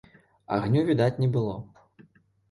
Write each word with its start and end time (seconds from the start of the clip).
Агню 0.55 0.81
відаць 0.87 1.19
не 1.23 1.29
было. 1.35 1.53